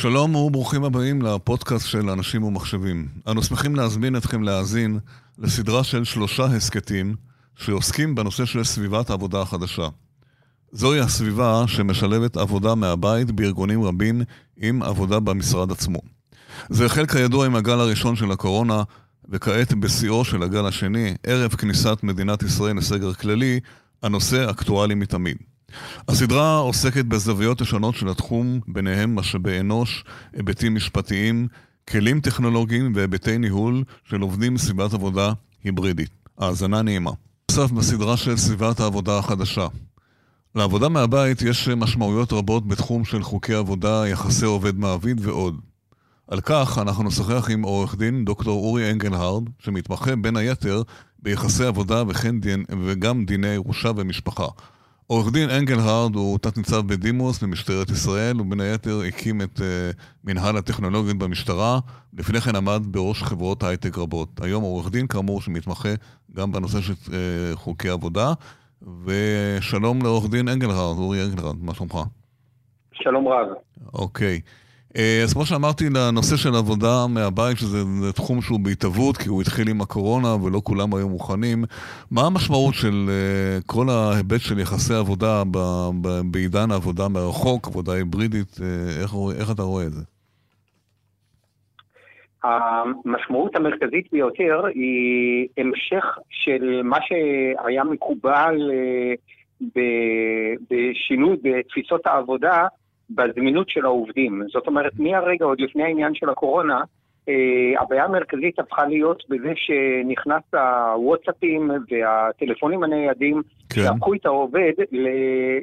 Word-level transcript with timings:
שלום 0.00 0.34
וברוכים 0.34 0.84
הבאים 0.84 1.22
לפודקאסט 1.22 1.86
של 1.86 2.10
אנשים 2.10 2.42
ומחשבים. 2.42 3.08
אנו 3.28 3.42
שמחים 3.42 3.76
להזמין 3.76 4.16
אתכם 4.16 4.42
להאזין 4.42 4.98
לסדרה 5.38 5.84
של 5.84 6.04
שלושה 6.04 6.44
הסכתים 6.44 7.14
שעוסקים 7.56 8.14
בנושא 8.14 8.44
של 8.44 8.64
סביבת 8.64 9.10
העבודה 9.10 9.42
החדשה. 9.42 9.88
זוהי 10.72 11.00
הסביבה 11.00 11.64
שמשלבת 11.66 12.36
עבודה 12.36 12.74
מהבית 12.74 13.30
בארגונים 13.30 13.82
רבים 13.82 14.22
עם 14.56 14.82
עבודה 14.82 15.20
במשרד 15.20 15.70
עצמו. 15.70 15.98
זה 16.68 16.86
החל 16.86 17.06
כידוע 17.06 17.46
עם 17.46 17.56
הגל 17.56 17.80
הראשון 17.80 18.16
של 18.16 18.32
הקורונה, 18.32 18.82
וכעת 19.28 19.72
בשיאו 19.72 20.24
של 20.24 20.42
הגל 20.42 20.66
השני, 20.66 21.14
ערב 21.26 21.50
כניסת 21.50 21.98
מדינת 22.02 22.42
ישראל 22.42 22.76
לסגר 22.76 23.12
כללי, 23.14 23.60
הנושא 24.02 24.50
אקטואלי 24.50 24.94
מתמיד. 24.94 25.36
הסדרה 26.08 26.56
עוסקת 26.58 27.04
בזוויות 27.04 27.60
השונות 27.60 27.94
של 27.94 28.08
התחום, 28.08 28.60
ביניהם 28.68 29.16
משאבי 29.16 29.60
אנוש, 29.60 30.04
היבטים 30.32 30.74
משפטיים, 30.74 31.48
כלים 31.88 32.20
טכנולוגיים 32.20 32.92
והיבטי 32.94 33.38
ניהול 33.38 33.84
של 34.04 34.20
עובדים 34.20 34.54
בסביבת 34.54 34.94
עבודה 34.94 35.32
היברידית. 35.64 36.10
האזנה 36.38 36.82
נעימה. 36.82 37.10
נוסף 37.50 37.70
בסדרה 37.70 38.16
של 38.16 38.36
סביבת 38.36 38.80
העבודה 38.80 39.18
החדשה. 39.18 39.66
לעבודה 40.54 40.88
מהבית 40.88 41.42
יש 41.42 41.68
משמעויות 41.68 42.32
רבות 42.32 42.68
בתחום 42.68 43.04
של 43.04 43.22
חוקי 43.22 43.54
עבודה, 43.54 44.08
יחסי 44.08 44.44
עובד-מעביד 44.44 45.20
ועוד. 45.26 45.60
על 46.28 46.40
כך 46.40 46.78
אנחנו 46.78 47.04
נשוחח 47.04 47.50
עם 47.50 47.62
עורך 47.62 47.96
דין 47.96 48.24
דוקטור 48.24 48.66
אורי 48.66 48.90
אנגלהרד, 48.90 49.42
שמתמחה 49.58 50.16
בין 50.16 50.36
היתר 50.36 50.82
ביחסי 51.18 51.64
עבודה 51.64 52.02
וכן 52.08 52.40
דין, 52.40 52.64
וגם 52.84 53.24
דיני 53.24 53.48
ירושה 53.48 53.90
ומשפחה. 53.96 54.46
עורך 55.10 55.32
דין 55.32 55.50
אנגלהרד 55.50 56.14
הוא 56.14 56.38
תת-ניצב 56.38 56.86
בדימוס 56.86 57.42
במשטרת 57.42 57.90
ישראל, 57.90 58.40
ובין 58.40 58.60
היתר 58.60 59.00
הקים 59.08 59.42
את 59.42 59.58
uh, 59.58 59.62
מנהל 60.24 60.56
הטכנולוגיות 60.56 61.16
במשטרה, 61.18 61.78
לפני 62.18 62.40
כן 62.40 62.56
עמד 62.56 62.82
בראש 62.84 63.22
חברות 63.22 63.62
הייטק 63.62 63.98
רבות. 63.98 64.28
היום 64.42 64.62
עורך 64.62 64.90
דין 64.90 65.06
כאמור 65.06 65.40
שמתמחה 65.40 65.88
גם 66.36 66.52
בנושא 66.52 66.80
של 66.80 66.92
uh, 66.92 67.10
חוקי 67.54 67.88
עבודה, 67.88 68.32
ושלום 69.04 70.02
לעורך 70.02 70.30
דין 70.30 70.48
אנגלהרד, 70.48 70.98
אורי 70.98 71.24
אנגלהרד, 71.24 71.56
מה 71.64 71.74
שלומך? 71.74 71.98
שלום 72.92 73.28
רב. 73.28 73.48
אוקיי. 73.92 74.34
אה, 74.34 74.38
אז 74.96 75.32
כמו 75.32 75.46
שאמרתי, 75.46 75.84
לנושא 75.94 76.36
של 76.36 76.54
עבודה 76.54 77.06
מהבית, 77.08 77.56
שזה 77.58 78.12
תחום 78.14 78.40
שהוא 78.40 78.60
בהתהוות, 78.60 79.16
כי 79.16 79.28
הוא 79.28 79.42
התחיל 79.42 79.68
עם 79.68 79.80
הקורונה 79.80 80.34
ולא 80.44 80.60
כולם 80.64 80.94
היו 80.94 81.08
מוכנים, 81.08 81.64
מה 82.10 82.22
המשמעות 82.26 82.74
של 82.74 83.06
אה, 83.08 83.58
כל 83.66 83.86
ההיבט 83.88 84.40
של 84.40 84.58
יחסי 84.58 84.94
עבודה 84.94 85.42
בעידן 86.30 86.70
העבודה 86.70 87.08
מרחוק, 87.08 87.66
עבודה 87.66 87.92
היברידית, 87.92 88.56
אה, 88.62 89.02
איך, 89.02 89.14
איך 89.40 89.50
אתה 89.50 89.62
רואה 89.62 89.84
את 89.86 89.92
זה? 89.92 90.02
המשמעות 92.44 93.56
המרכזית 93.56 94.08
ביותר 94.12 94.64
היא 94.74 95.48
המשך 95.58 96.04
של 96.30 96.80
מה 96.84 96.98
שהיה 97.00 97.84
מקובל 97.84 98.70
בשינוי 100.70 101.36
בתפיסות 101.42 102.06
העבודה 102.06 102.66
בזמינות 103.14 103.68
של 103.68 103.84
העובדים. 103.84 104.42
זאת 104.52 104.66
אומרת, 104.66 104.92
מהרגע, 104.98 105.44
עוד 105.44 105.60
לפני 105.60 105.82
העניין 105.82 106.14
של 106.14 106.28
הקורונה, 106.28 106.80
אה, 107.28 107.82
הבעיה 107.82 108.04
המרכזית 108.04 108.58
הפכה 108.58 108.86
להיות 108.86 109.22
בזה 109.28 109.52
שנכנס 109.54 110.42
הוואטסאפים 110.52 111.70
והטלפונים 111.90 112.82
הניידים, 112.82 113.42
כן. 113.68 113.80
שהפכו 113.80 114.14
את 114.14 114.26
העובד 114.26 114.72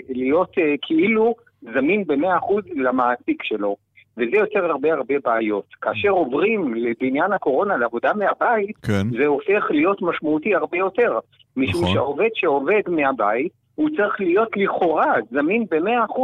להיות 0.10 0.58
אה, 0.58 0.76
כאילו 0.82 1.36
זמין 1.62 2.04
ב-100% 2.08 2.54
למעסיק 2.76 3.44
שלו. 3.44 3.76
וזה 4.18 4.38
יוצר 4.38 4.66
הרבה 4.66 4.94
הרבה 4.94 5.16
בעיות. 5.24 5.66
כאשר 5.82 6.10
עוברים 6.10 6.74
בעניין 7.02 7.34
הקורונה 7.34 7.78
לעבודה 7.78 8.14
מהבית, 8.14 8.78
כן. 8.78 9.10
זה 9.18 9.26
הופך 9.26 9.66
להיות 9.70 10.02
משמעותי 10.02 10.56
הרבה 10.56 10.78
יותר. 10.78 11.20
משום 11.58 11.82
נכון. 11.82 11.94
שהעובד 11.94 12.30
שעובד 12.34 12.82
מהבית, 12.88 13.52
הוא 13.76 13.90
צריך 13.90 14.20
להיות 14.20 14.50
לכאורה 14.56 15.14
זמין 15.32 15.66
ב-100%. 15.72 16.20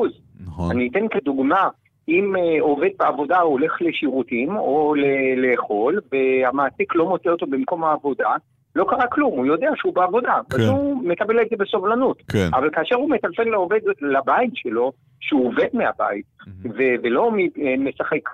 נכון. 0.48 0.72
אני 0.72 0.90
אתן 0.92 1.08
כדוגמה, 1.08 1.68
אם 2.08 2.36
uh, 2.36 2.62
עובד 2.62 2.90
בעבודה 3.00 3.40
הולך 3.40 3.82
לשירותים 3.82 4.58
או 4.58 4.96
ל- 4.96 5.46
לאכול, 5.46 6.00
והמעסיק 6.12 6.96
לא 6.96 7.10
מוצא 7.10 7.30
אותו 7.30 7.46
במקום 7.46 7.84
העבודה, 7.84 8.36
לא 8.76 8.86
קרה 8.90 9.08
כלום, 9.08 9.38
הוא 9.38 9.46
יודע 9.46 9.70
שהוא 9.76 9.94
בעבודה, 9.96 10.40
כן. 10.50 10.62
אז 10.62 10.68
הוא 10.68 11.04
מקבל 11.04 11.42
את 11.42 11.48
זה 11.50 11.56
בסובלנות. 11.60 12.22
כן. 12.32 12.50
אבל 12.54 12.70
כאשר 12.74 12.96
הוא 12.96 13.10
מטלפן 13.10 13.48
לעובד 13.48 13.80
לבית 14.02 14.52
שלו, 14.56 14.92
שהוא 15.20 15.48
עובד 15.48 15.68
מהבית, 15.74 16.26
mm-hmm. 16.42 16.68
ו- 16.78 16.96
ולא 17.04 17.32
אה, 17.62 17.76
משחק 17.78 18.30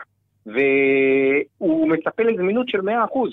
והוא 0.54 1.90
מצפה 1.90 2.24
לזמינות 2.24 2.70
של 2.70 2.80
100%. 2.80 2.84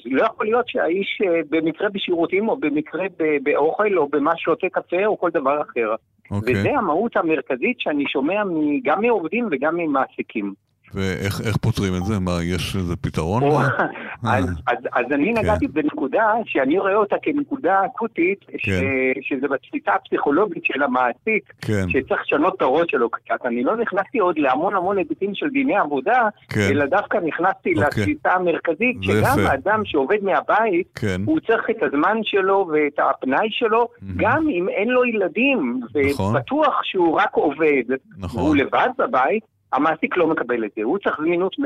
לא 0.05 0.25
יכול 0.25 0.47
להיות 0.47 0.69
שהאיש 0.69 1.21
אה, 1.25 1.41
במקרה 1.51 1.89
בשירותים, 1.89 2.49
או 2.49 2.57
במקרה 2.57 3.05
באוכל, 3.43 3.99
או 3.99 4.09
במה 4.09 4.33
שותה 4.37 4.67
קפה, 4.73 5.07
או 5.07 5.19
כל 5.19 5.31
דבר 5.31 5.63
אחר. 5.63 5.95
Okay. 5.95 6.35
אוקיי. 6.35 6.55
וזה 6.55 6.71
המהות 6.71 7.17
המרכזית 7.17 7.81
שאני 7.81 8.05
שומע 8.09 8.43
גם 8.83 9.01
מעובדים 9.03 9.49
וגם 9.51 9.77
ממעסיקים. 9.77 10.66
ואיך 10.95 11.57
פותרים 11.57 11.93
את 11.97 12.05
זה? 12.05 12.19
מה, 12.21 12.39
יש 12.43 12.77
איזה 12.77 12.97
פתרון? 12.97 13.43
אז, 14.25 14.45
אז, 14.93 15.05
אני 15.13 15.35
כן. 15.35 15.41
נגעתי 15.41 15.69
בנקודה 15.69 16.33
שאני 16.45 16.79
רואה 16.79 16.95
אותה 16.95 17.17
כנקודה 17.23 17.85
אקוטית, 17.87 18.39
כן. 18.59 18.81
שזה 19.21 19.49
בתפיסה 19.49 19.91
הפסיכולוגית 19.95 20.65
של 20.65 20.83
המעסיק, 20.83 21.53
כן. 21.61 21.89
שצריך 21.89 22.21
לשנות 22.21 22.55
את 22.57 22.63
הראש 22.63 22.91
שלו 22.91 23.11
קצת. 23.11 23.47
אני 23.47 23.63
לא 23.63 23.77
נכנסתי 23.77 24.19
עוד 24.19 24.39
להמון 24.39 24.77
המון 24.77 24.99
היבטים 24.99 25.35
של 25.35 25.49
דיני 25.49 25.77
עבודה. 25.77 26.29
אלא 26.57 26.87
דווקא 26.87 27.19
נכנסתי 27.27 27.75
אוקיי. 27.75 27.87
לתפיסה 27.87 28.33
המרכזית, 28.33 28.97
שגם 29.01 29.39
יפה. 29.41 29.55
אדם 29.55 29.83
שעובד 29.85 30.19
מהבית. 30.23 31.01
הוא 31.27 31.41
צריך 31.47 31.71
את 31.71 31.83
הזמן 31.83 32.17
שלו 32.23 32.69
ואת 32.73 32.99
הפנאי 32.99 33.49
שלו. 33.51 33.89
גם 34.17 34.49
אם 34.49 34.69
אין 34.69 34.89
לו 34.89 35.05
ילדים, 35.05 35.81
נכון. 36.11 36.37
ובטוח 36.37 36.81
שהוא 36.85 37.21
רק 37.21 37.35
עובד, 37.35 37.85
נכון. 38.19 38.41
והוא 38.41 38.57
לבד 38.57 38.89
בבית, 38.99 39.56
המעסיק 39.73 40.17
לא 40.17 40.27
מקבל 40.27 40.65
את 40.65 40.71
זה, 40.77 40.83
הוא 40.83 40.99
צריך 40.99 41.17
זמינות 41.21 41.57
100%, 41.59 41.63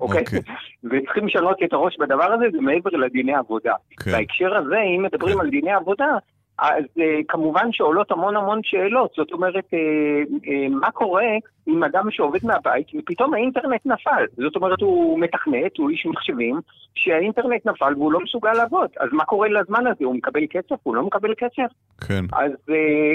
אוקיי? 0.00 0.20
Okay. 0.20 0.20
אוקיי. 0.20 0.40
וצריכים 0.84 1.26
לשנות 1.26 1.56
את 1.64 1.72
הראש 1.72 1.96
בדבר 2.00 2.32
הזה, 2.32 2.44
זה 2.52 2.60
מעבר 2.60 2.90
לדיני 2.90 3.34
עבודה. 3.34 3.72
Okay. 3.72 4.04
כן. 4.04 4.12
בהקשר 4.12 4.56
הזה, 4.56 4.76
אם 4.96 5.02
מדברים 5.02 5.38
okay. 5.38 5.40
על 5.40 5.50
דיני 5.50 5.72
עבודה, 5.72 6.16
אז 6.58 6.84
uh, 6.98 7.02
כמובן 7.28 7.72
שעולות 7.72 8.10
המון 8.10 8.36
המון 8.36 8.60
שאלות. 8.62 9.12
זאת 9.16 9.32
אומרת, 9.32 9.64
uh, 9.64 10.30
uh, 10.32 10.48
מה 10.70 10.90
קורה 10.90 11.24
עם 11.66 11.84
אדם 11.84 12.10
שעובד 12.10 12.46
מהבית 12.46 12.86
ופתאום 12.98 13.34
האינטרנט 13.34 13.86
נפל? 13.86 14.24
זאת 14.36 14.56
אומרת, 14.56 14.80
הוא 14.80 15.20
מתכנת, 15.20 15.76
הוא 15.78 15.90
איש 15.90 16.06
מחשבים, 16.06 16.60
שהאינטרנט 16.94 17.66
נפל 17.66 17.92
והוא 17.96 18.12
לא 18.12 18.20
מסוגל 18.20 18.52
לעבוד. 18.52 18.90
אז 19.00 19.08
מה 19.12 19.24
קורה 19.24 19.48
לזמן 19.48 19.86
הזה? 19.86 20.04
הוא 20.04 20.14
מקבל 20.14 20.40
כסף? 20.50 20.76
הוא 20.82 20.96
לא 20.96 21.02
מקבל 21.02 21.34
כסף? 21.38 21.72
כן. 22.08 22.24
אז 22.32 22.52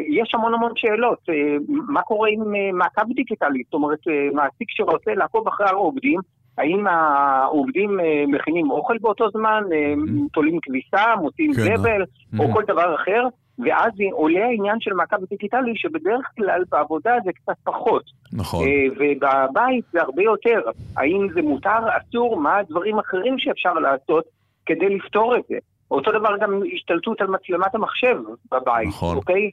יש 0.10 0.32
המון 0.34 0.54
המון 0.54 0.72
שאלות. 0.76 1.26
מה 1.68 2.02
קורה 2.02 2.30
עם 2.30 2.54
מעקב 2.74 3.14
דיגיטלי? 3.16 3.62
זאת 3.66 3.74
אומרת, 3.74 4.00
מעסיק 4.34 4.68
שרוצה 4.72 5.14
לעקוב 5.14 5.48
אחרי 5.48 5.68
העובדים, 5.68 6.20
האם 6.60 6.88
העובדים 6.88 8.00
אה, 8.00 8.24
מכינים 8.28 8.72
אוכל 8.72 8.98
באותו 9.02 9.30
זמן, 9.30 9.64
אה, 9.74 9.94
mm-hmm. 9.94 10.30
תולים 10.34 10.60
כביסה, 10.62 11.16
מוצאים 11.22 11.54
כן, 11.54 11.62
זבל, 11.62 12.02
או 12.40 12.44
mm-hmm. 12.46 12.54
כל 12.54 12.64
דבר 12.68 12.96
אחר, 12.96 13.24
ואז 13.60 13.92
עולה 14.12 14.46
העניין 14.46 14.80
של 14.80 14.94
מעקב 14.94 15.18
דיגיטלי, 15.30 15.74
שבדרך 15.76 16.26
כלל 16.38 16.64
בעבודה 16.72 17.16
זה 17.26 17.32
קצת 17.34 17.56
פחות. 17.64 18.04
נכון. 18.34 18.64
אה, 18.64 18.86
ובבית 18.96 19.86
זה 19.92 20.02
הרבה 20.02 20.24
יותר. 20.24 20.62
האם 20.98 21.28
זה 21.34 21.42
מותר, 21.42 21.80
אסור, 21.98 22.38
מה 22.38 22.58
הדברים 22.58 22.98
האחרים 22.98 23.40
שאפשר 23.40 23.74
לעשות 23.74 24.24
כדי 24.66 24.90
לפתור 24.90 25.36
את 25.36 25.42
זה. 25.50 25.58
אותו 25.92 26.12
דבר 26.12 26.38
גם 26.42 26.62
השתלטות 26.74 27.22
על 27.22 27.28
מצלמת 27.28 27.76
המחשב 27.76 28.18
בבית, 28.52 28.88
נכון. 28.88 29.18
אוקיי? 29.18 29.52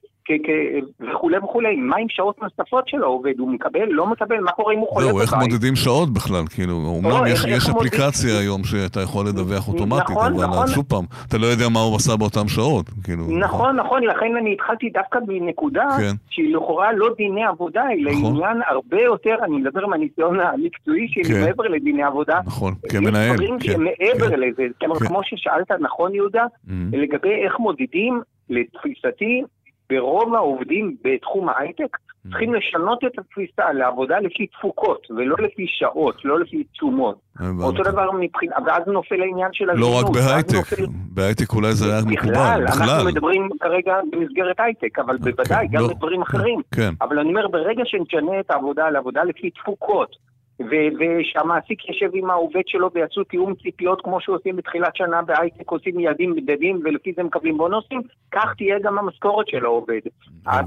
וכולי 1.00 1.38
וכולי. 1.38 1.76
מה 1.76 1.96
עם 1.96 2.08
שעות 2.08 2.42
נוספות 2.42 2.88
של 2.88 3.02
העובד? 3.02 3.38
הוא 3.38 3.50
מקבל? 3.50 3.88
לא 3.90 4.06
מקבל? 4.06 4.40
מה 4.40 4.52
קורה 4.52 4.74
אם 4.74 4.78
הוא 4.78 4.88
חולה 4.88 5.06
בבית? 5.06 5.28
זהו, 5.28 5.38
איך 5.38 5.50
מודדים 5.50 5.76
שעות 5.76 6.12
בכלל? 6.12 6.46
כאילו, 6.54 6.72
אומנם 6.72 7.10
לא, 7.10 7.28
יש, 7.28 7.68
אפליקציה 7.70 8.38
היום 8.38 8.64
שאתה 8.64 9.00
יכול 9.00 9.26
לדווח 9.28 9.68
אוטומטית, 9.68 10.10
נכון, 10.10 10.32
אבל 10.32 10.44
נכון. 10.44 10.66
שוב 10.66 10.84
פעם, 10.88 11.04
אתה 11.28 11.38
לא 11.38 11.46
יודע 11.46 11.68
מה 11.68 11.80
הוא 11.80 11.96
עשה 11.96 12.16
באותן 12.16 12.48
שעות. 12.48 12.86
כאילו, 13.04 13.22
נכון, 13.22 13.38
נכון, 13.38 13.76
נכון, 13.76 14.02
לכן 14.02 14.36
אני 14.40 14.52
התחלתי 14.52 14.90
דווקא 14.90 15.18
מנקודה 15.28 15.86
כן. 15.98 16.16
שהיא 16.30 16.56
לכאורה 16.56 16.92
לא 16.92 17.08
דיני 17.16 17.44
עבודה, 17.44 17.82
אלא 17.92 18.10
נכון. 18.10 18.36
עניין 18.36 18.62
הרבה 18.68 19.02
יותר, 19.02 19.34
אני 19.42 19.56
מדבר 19.56 19.86
מהניסיון 19.86 20.40
המקצועי 20.40 21.08
שלי 21.08 21.24
כן. 21.24 21.40
מעבר 21.40 21.64
לדיני 21.64 22.02
עבודה. 22.02 22.40
נכון, 22.46 22.74
כמנהל. 22.88 23.30
יש 23.30 23.36
דברים 23.36 23.58
כן. 23.58 23.72
שמעבר 23.72 24.28
כן. 24.30 24.40
לזה. 24.40 24.62
כמו 25.06 25.20
ששאלת, 25.24 25.70
נכון 25.80 26.14
יהודה, 26.14 26.44
mm-hmm. 26.44 26.72
לגבי 26.92 27.34
איך 27.44 27.58
מודדים, 27.58 28.20
לתפיסתי, 28.50 29.42
ברוב 29.90 30.34
העובדים 30.34 30.96
בתחום 31.04 31.48
ההייטק 31.48 31.96
mm. 31.96 32.30
צריכים 32.30 32.54
לשנות 32.54 32.98
את 33.04 33.18
התפיסה 33.18 33.72
לעבודה 33.72 34.18
לפי 34.18 34.46
תפוקות, 34.46 35.06
ולא 35.10 35.36
לפי 35.38 35.66
שעות, 35.68 36.24
לא 36.24 36.40
לפי 36.40 36.64
תשומות. 36.72 37.18
אותו 37.62 37.82
דבר 37.82 38.10
מבחינת, 38.12 38.54
ואז 38.66 38.82
נופל 38.86 39.20
העניין 39.20 39.48
של 39.52 39.70
הזמינות. 39.70 39.90
לא 39.90 39.98
רק 39.98 40.14
בהייטק, 40.14 40.76
בהייטק 40.90 41.52
אולי 41.52 41.72
זה 41.72 41.92
היה 41.92 42.02
מקובל, 42.06 42.64
בכלל. 42.64 42.66
אנחנו 42.66 43.08
מדברים 43.08 43.48
כרגע 43.60 43.94
במסגרת 44.12 44.60
הייטק, 44.60 44.98
אבל 44.98 45.16
בוודאי, 45.16 45.68
גם 45.68 45.82
לא, 45.82 45.88
בדברים 45.88 46.22
אחרים. 46.22 46.60
כן. 46.74 46.90
אבל 47.00 47.18
אני 47.18 47.28
אומר, 47.28 47.48
ברגע 47.48 47.82
שנשנה 47.84 48.40
את 48.40 48.50
העבודה 48.50 48.90
לעבודה 48.90 49.24
לפי 49.24 49.50
תפוקות, 49.50 50.16
ושהמעסיק 50.60 51.88
יושב 51.88 52.10
עם 52.14 52.30
העובד 52.30 52.62
שלו 52.66 52.90
ויעשו 52.94 53.24
תיאום 53.24 53.54
ציפיות 53.54 54.00
כמו 54.00 54.20
שעושים 54.20 54.56
בתחילת 54.56 54.96
שנה 54.96 55.22
בהייטק, 55.22 55.70
עושים 55.70 56.00
יעדים 56.00 56.32
מדדים 56.32 56.80
ולפי 56.84 57.12
זה 57.16 57.22
מקבלים 57.22 57.56
בונוסים, 57.56 58.00
כך 58.32 58.54
תהיה 58.56 58.78
גם 58.78 58.98
המשכורת 58.98 59.48
של 59.48 59.64
העובד. 59.64 60.00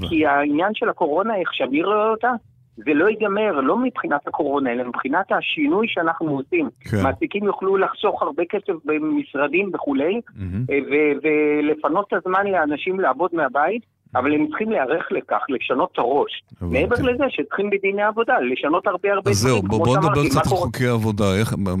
כי 0.08 0.26
העניין 0.26 0.74
של 0.74 0.88
הקורונה, 0.88 1.36
איך 1.36 1.54
שאני 1.54 1.82
רואה 1.82 2.10
אותה, 2.10 2.30
זה 2.76 2.94
לא 2.94 3.08
ייגמר, 3.08 3.60
לא 3.60 3.76
מבחינת 3.76 4.26
הקורונה, 4.26 4.72
אלא 4.72 4.84
מבחינת 4.84 5.32
השינוי 5.32 5.86
שאנחנו 5.88 6.36
עושים. 6.36 6.68
כן. 6.80 7.02
מעסיקים 7.02 7.44
יוכלו 7.44 7.76
לחסוך 7.76 8.22
הרבה 8.22 8.42
כסף 8.44 8.72
במשרדים 8.84 9.70
וכולי, 9.74 10.20
mm-hmm. 10.28 10.72
ולפנות 11.22 12.06
את 12.08 12.12
הזמן 12.12 12.46
לאנשים 12.46 13.00
לעבוד 13.00 13.30
מהבית. 13.32 13.99
אבל 14.14 14.34
הם 14.34 14.46
צריכים 14.48 14.70
להיערך 14.70 15.06
לכך, 15.10 15.42
לשנות 15.48 15.88
את 15.92 15.98
הראש. 15.98 16.42
מעבר 16.60 16.96
לזה 16.96 17.24
שצריכים 17.28 17.70
בדיני 17.70 18.02
עבודה, 18.02 18.34
לשנות 18.52 18.86
הרבה 18.86 19.08
הרבה 19.08 19.20
דברים. 19.20 19.32
אז 19.32 19.38
זהו, 19.38 19.62
בוא 19.62 19.96
נדבר 19.96 20.28
קצת 20.28 20.36
על 20.36 20.58
חוקי 20.58 20.86
עבודה. 20.86 21.24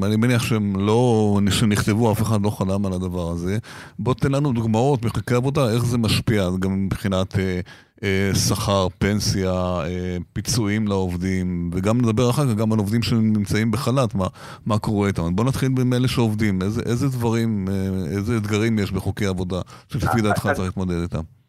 אני 0.04 0.16
מניח 0.16 0.42
שהם 0.42 0.72
לא, 0.76 1.38
שנכתבו, 1.50 2.12
אף 2.12 2.22
אחד 2.22 2.42
לא 2.42 2.50
חלם 2.50 2.86
על 2.86 2.92
הדבר 2.92 3.30
הזה. 3.30 3.58
בוא 3.98 4.14
תן 4.14 4.32
לנו 4.32 4.52
דוגמאות 4.52 5.04
מחוקי 5.04 5.34
עבודה, 5.34 5.70
איך 5.74 5.84
זה 5.84 5.98
משפיע, 5.98 6.48
גם 6.58 6.84
מבחינת 6.84 7.38
אה, 7.38 7.60
אה, 8.02 8.30
שכר, 8.34 8.86
פנסיה, 8.98 9.52
אה, 9.84 10.16
פיצויים 10.32 10.88
לעובדים, 10.88 11.70
וגם 11.74 11.98
נדבר 11.98 12.30
אחר 12.30 12.46
כך 12.46 12.54
גם 12.54 12.72
על 12.72 12.78
עובדים 12.78 13.02
שנמצאים 13.02 13.70
בחל"ת, 13.70 14.14
מה, 14.14 14.26
מה 14.66 14.78
קורה 14.78 15.08
איתם. 15.08 15.36
בוא 15.36 15.44
נתחיל 15.44 15.68
עם 15.80 15.92
אלה 15.92 16.08
שעובדים. 16.08 16.62
איזה, 16.62 16.82
איזה 16.86 17.08
דברים, 17.08 17.68
איזה 18.16 18.36
אתגרים 18.36 18.78
יש 18.78 18.92
בחוקי 18.92 19.26
עבודה, 19.26 19.60
שלפי 19.88 20.20
דעתך 20.20 20.48
צריך 20.54 20.60
להתמודד 20.60 21.00
איתם? 21.02 21.39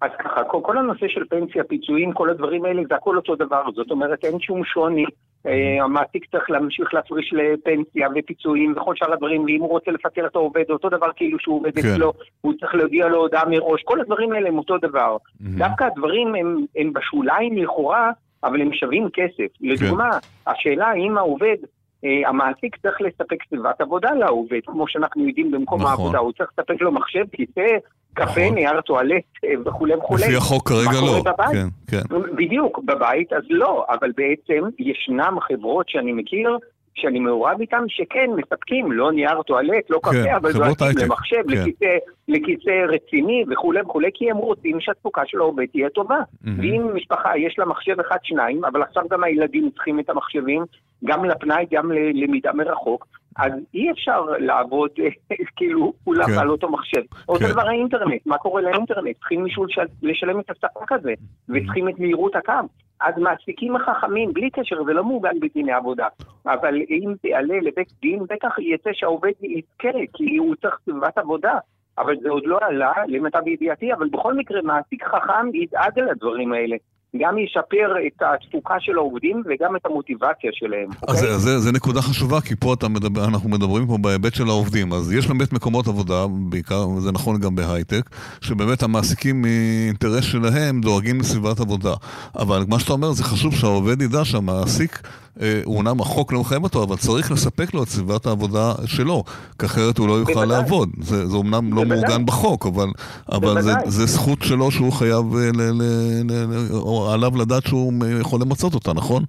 אז 0.00 0.10
ככה, 0.18 0.44
כל, 0.44 0.60
כל 0.62 0.78
הנושא 0.78 1.08
של 1.08 1.24
פנסיה, 1.30 1.64
פיצויים, 1.64 2.12
כל 2.12 2.30
הדברים 2.30 2.64
האלה, 2.64 2.82
זה 2.88 2.94
הכל 2.94 3.16
אותו 3.16 3.36
דבר. 3.36 3.62
זאת 3.74 3.90
אומרת, 3.90 4.24
אין 4.24 4.40
שום 4.40 4.64
שוני. 4.64 5.04
Uh, 5.46 5.50
המעסיק 5.82 6.30
צריך 6.30 6.50
להמשיך 6.50 6.94
להפריש 6.94 7.32
לפנסיה 7.32 8.08
ופיצויים 8.16 8.74
וכל 8.76 8.96
שאר 8.96 9.12
הדברים, 9.12 9.44
ואם 9.44 9.60
הוא 9.60 9.68
רוצה 9.68 9.90
לפטר 9.90 10.26
את 10.26 10.36
העובד, 10.36 10.70
אותו 10.70 10.88
דבר 10.88 11.06
כאילו 11.16 11.38
שהוא 11.38 11.56
עובד 11.56 11.74
כן. 11.74 11.88
אצלו, 11.88 12.12
הוא 12.40 12.54
צריך 12.60 12.74
להודיע 12.74 13.08
לו 13.08 13.18
הודעה 13.18 13.48
מראש, 13.48 13.82
כל 13.82 14.00
הדברים 14.00 14.32
האלה 14.32 14.48
הם 14.48 14.58
אותו 14.58 14.78
דבר. 14.78 15.16
Mm-hmm. 15.16 15.58
דווקא 15.58 15.84
הדברים 15.84 16.34
הם, 16.34 16.64
הם 16.76 16.92
בשוליים 16.92 17.56
לכאורה, 17.56 18.10
אבל 18.44 18.60
הם 18.60 18.72
שווים 18.72 19.08
כסף. 19.12 19.58
כן. 19.58 19.66
לדוגמה, 19.66 20.10
השאלה 20.46 20.86
האם 20.86 21.18
העובד 21.18 21.56
Uh, 22.04 22.28
המעסיק 22.28 22.76
צריך 22.76 23.00
לספק 23.00 23.44
סביבת 23.48 23.80
עבודה 23.80 24.10
לעובד, 24.10 24.60
כמו 24.66 24.88
שאנחנו 24.88 25.28
יודעים 25.28 25.50
במקום 25.50 25.80
נכון. 25.80 25.90
העבודה, 25.90 26.18
הוא 26.18 26.32
צריך 26.32 26.50
לספק 26.52 26.80
לו 26.80 26.92
מחשב, 26.92 27.24
כיסא, 27.32 27.76
קפה, 28.14 28.40
נכון. 28.40 28.54
נייר 28.54 28.80
טואלט 28.80 29.24
אה, 29.44 29.50
וכולי 29.64 29.94
וכולי. 29.94 30.22
לפי 30.22 30.36
החוק 30.36 30.68
כרגע 30.68 31.00
לא. 31.00 31.22
כן, 31.52 31.66
כן. 31.90 32.16
בדיוק, 32.36 32.78
בבית 32.84 33.32
אז 33.32 33.42
לא, 33.50 33.86
אבל 33.90 34.12
בעצם 34.16 34.68
ישנם 34.78 35.36
חברות 35.40 35.88
שאני 35.88 36.12
מכיר, 36.12 36.58
שאני 37.00 37.18
מעורב 37.18 37.60
איתם, 37.60 37.84
שכן 37.88 38.30
מספקים, 38.36 38.92
לא 38.92 39.12
נייר 39.12 39.42
טואלט, 39.42 39.90
לא 39.90 39.98
קפה, 40.02 40.12
כן, 40.12 40.34
אבל 40.34 40.52
דואגים 40.52 40.98
למחשב, 40.98 41.42
כן. 41.48 41.62
לכיסא, 41.62 41.96
לכיסא 42.28 42.84
רציני 42.88 43.44
וכולי 43.50 43.80
וכולי, 43.80 44.10
כי 44.14 44.30
הם 44.30 44.36
רוצים 44.36 44.80
שהתפוקה 44.80 45.22
של 45.26 45.38
העובד 45.38 45.66
תהיה 45.72 45.88
טובה. 45.88 46.18
Mm-hmm. 46.18 46.48
ואם 46.58 46.90
משפחה 46.94 47.38
יש 47.38 47.58
לה 47.58 47.64
מחשב 47.64 48.00
אחד, 48.00 48.16
שניים, 48.22 48.64
אבל 48.64 48.82
עכשיו 48.82 49.02
גם 49.10 49.24
הילדים 49.24 49.70
צריכים 49.74 50.00
את 50.00 50.10
המחשבים, 50.10 50.64
גם 51.04 51.24
לפנאי, 51.24 51.66
גם 51.72 51.92
ללמידה 51.92 52.52
מרחוק, 52.52 53.06
אז 53.38 53.52
אי 53.74 53.90
אפשר 53.90 54.24
לעבוד 54.38 54.90
כאילו 55.56 55.92
כולם 56.04 56.26
כן. 56.26 56.38
על 56.38 56.50
אותו 56.50 56.70
מחשב. 56.70 57.00
כן. 57.00 57.16
אותו 57.28 57.44
דבר 57.52 57.68
האינטרנט, 57.68 58.26
מה 58.26 58.38
קורה 58.38 58.62
לאינטרנט? 58.62 59.16
צריכים 59.18 59.44
מישהו 59.44 59.64
לשלם 60.02 60.40
את 60.40 60.50
הספק 60.50 60.92
הזה, 60.92 61.12
mm-hmm. 61.12 61.52
וצריכים 61.52 61.88
את 61.88 61.98
מהירות 61.98 62.36
הקו. 62.36 62.52
אז 63.00 63.14
מעסיקים 63.18 63.76
החכמים, 63.76 64.32
בלי 64.32 64.50
קשר, 64.50 64.84
זה 64.84 64.92
לא 64.92 65.04
מעוגן 65.04 65.40
בדיני 65.40 65.72
עבודה. 65.72 66.06
אבל 66.46 66.74
אם 66.90 67.14
זה 67.22 67.28
יעלה 67.28 67.54
לבית 67.62 67.92
דין, 68.02 68.22
בטח 68.22 68.58
יצא 68.58 68.90
שהעובד 68.92 69.32
יזכה, 69.42 69.98
כי 70.14 70.36
הוא 70.36 70.54
צריך 70.54 70.78
סביבת 70.84 71.18
עבודה. 71.18 71.58
אבל 71.98 72.14
זה 72.22 72.30
עוד 72.30 72.42
לא 72.46 72.58
עלה, 72.62 72.92
למיטב 73.08 73.48
ידיעתי, 73.48 73.92
אבל 73.92 74.08
בכל 74.08 74.34
מקרה, 74.34 74.62
מעסיק 74.62 75.04
חכם 75.04 75.54
ידאג 75.54 75.98
לדברים 76.00 76.52
האלה. 76.52 76.76
גם 77.16 77.38
ישפר 77.38 77.94
את 78.06 78.22
התפוקה 78.22 78.74
של 78.80 78.96
העובדים 78.96 79.42
וגם 79.46 79.76
את 79.76 79.86
המוטיבציה 79.86 80.50
שלהם. 80.52 80.88
אז 80.90 80.98
אוקיי? 81.02 81.16
זה, 81.16 81.38
זה, 81.38 81.58
זה 81.58 81.72
נקודה 81.72 82.02
חשובה, 82.02 82.40
כי 82.40 82.56
פה 82.56 82.74
מדבר, 82.90 83.24
אנחנו 83.24 83.48
מדברים 83.48 83.86
פה 83.86 83.98
בהיבט 84.00 84.34
של 84.34 84.48
העובדים. 84.48 84.92
אז 84.92 85.12
יש 85.12 85.26
באמת 85.26 85.52
מקומות 85.52 85.88
עבודה, 85.88 86.26
בעיקר, 86.50 86.88
וזה 86.88 87.12
נכון 87.12 87.40
גם 87.40 87.54
בהייטק, 87.54 88.10
שבאמת 88.40 88.82
המעסיקים 88.82 89.42
מאינטרס 89.42 90.24
שלהם 90.24 90.80
דואגים 90.80 91.20
לסביבת 91.20 91.60
עבודה. 91.60 91.94
אבל 92.34 92.64
מה 92.68 92.78
שאתה 92.78 92.92
אומר, 92.92 93.12
זה 93.12 93.24
חשוב 93.24 93.54
שהעובד 93.54 94.02
ידע 94.02 94.24
שהמעסיק... 94.24 95.02
אה, 95.42 95.60
הוא 95.64 95.78
אומנם 95.78 96.00
החוק 96.00 96.32
לא 96.32 96.40
מחייב 96.40 96.62
אותו, 96.62 96.82
אבל 96.82 96.96
צריך 96.96 97.32
לספק 97.32 97.74
לו 97.74 97.82
את 97.82 97.88
סביבת 97.88 98.26
העבודה 98.26 98.72
שלו, 98.86 99.22
כי 99.58 99.66
אחרת 99.66 99.98
הוא 99.98 100.08
לא 100.08 100.12
יוכל 100.12 100.32
בוודאי. 100.32 100.48
לעבוד. 100.48 100.88
זה, 101.00 101.26
זה 101.26 101.36
אומנם 101.36 101.74
לא 101.74 101.84
מעוגן 101.84 102.26
בחוק, 102.26 102.66
אבל, 102.66 102.86
אבל 103.32 103.62
זה, 103.62 103.72
זה 103.84 104.06
זכות 104.06 104.38
שלו 104.42 104.70
שהוא 104.70 104.92
חייב, 104.92 105.24
אה, 105.34 105.50
ל, 105.54 105.60
ל, 105.60 105.82
ל, 106.30 106.72
או 106.72 107.10
עליו 107.12 107.30
לדעת 107.40 107.62
שהוא 107.66 107.92
יכול 108.20 108.40
למצות 108.40 108.74
אותה, 108.74 108.92
נכון? 108.92 109.22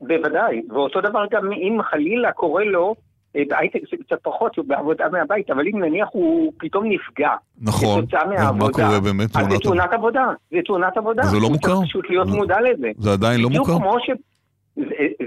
בוודאי, 0.00 0.62
ואותו 0.70 1.00
דבר 1.00 1.24
גם 1.30 1.52
אם 1.52 1.78
חלילה 1.90 2.32
קורה 2.32 2.64
לו, 2.64 2.94
אה, 3.36 3.42
בהייטק 3.48 3.80
זה 3.90 3.96
קצת 4.06 4.16
פחות, 4.22 4.56
הוא 4.56 4.64
בעבודה 4.68 5.04
מהבית, 5.12 5.50
אבל 5.50 5.64
אם 5.72 5.84
נניח 5.84 6.08
הוא 6.12 6.52
פתאום 6.58 6.84
נפגע, 6.86 7.30
נכון, 7.60 8.04
מה 8.58 8.68
קורה 8.72 9.00
באמת? 9.00 9.36
אז 9.36 9.46
זה 9.50 9.58
תאונת 9.58 9.92
עבודה, 9.92 10.26
זה 10.50 10.58
תאונת 10.64 10.96
עבודה. 10.96 11.22
זה 11.22 11.36
לא 11.40 11.48
מוכר? 11.48 11.72
הוא 11.72 11.76
צריך 11.76 11.88
פשוט 11.88 12.10
להיות 12.10 12.28
מודע 12.28 12.60
לזה. 12.60 12.88
זה 12.98 13.12
עדיין 13.12 13.40
לא 13.40 13.50
מוכר? 13.50 13.78
ש... 14.76 14.80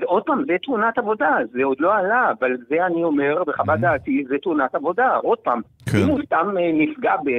עוד 0.04 0.24
פעם, 0.24 0.44
זה 0.48 0.56
תאונת 0.64 0.98
עבודה, 0.98 1.36
זה 1.52 1.64
עוד 1.64 1.78
לא 1.80 1.96
עלה, 1.96 2.32
אבל 2.40 2.58
זה 2.70 2.86
אני 2.86 3.04
אומר, 3.04 3.44
בחוות 3.48 3.78
mm-hmm. 3.78 3.82
דעתי, 3.82 4.24
זה 4.30 4.36
תאונת 4.44 4.76
עבודה. 4.76 5.16
עוד 5.16 5.38
פעם, 5.38 5.62
כן. 5.92 5.98
אם 5.98 6.08
הוא 6.08 6.20
סתם 6.26 6.58
אה, 6.58 6.72
נפגע, 6.74 7.16
ב... 7.26 7.30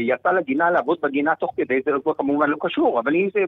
יצא 0.00 0.30
לגינה 0.30 0.70
לעבוד 0.70 0.98
בגינה 1.02 1.34
תוך 1.34 1.52
כדי, 1.56 1.80
זה 1.84 1.90
לא, 1.90 2.14
כמובן 2.18 2.50
לא 2.50 2.56
קשור, 2.60 3.00
אבל 3.00 3.14
אם 3.14 3.28
זה 3.34 3.40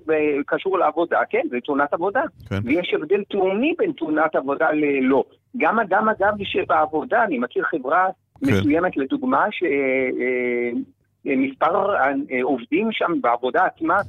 קשור 0.47 0.79
לעבודה, 0.79 1.21
כן, 1.31 1.43
זה 1.51 1.59
תאונת 1.65 1.93
עבודה. 1.93 2.23
כן. 2.49 2.59
ויש 2.65 2.95
הבדל 2.95 3.23
תאומי 3.31 3.75
בין 3.79 3.93
תאונת 3.93 4.37
עבודה 4.37 4.71
ללא. 4.73 5.25
גם 5.57 5.81
אדם, 5.81 6.09
אגב, 6.09 6.33
שבעבודה, 6.43 7.25
אני 7.25 7.39
מכיר 7.39 7.65
חברה 7.65 8.07
כן. 8.07 8.53
מסוימת, 8.53 8.97
לדוגמה, 8.97 9.47
שמספר 11.25 11.95
אה, 11.95 12.13
אה, 12.33 12.43
עובדים 12.43 12.89
שם 12.93 13.13
בעבודה 13.21 13.65
עצמה, 13.65 13.95
אה, 13.97 14.01